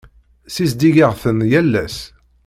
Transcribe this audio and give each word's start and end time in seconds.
Ssizdigeɣ-ten 0.47 1.37
yal 1.51 1.73
ass. 1.83 1.97